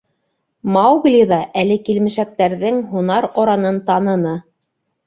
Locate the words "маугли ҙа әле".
0.77-1.77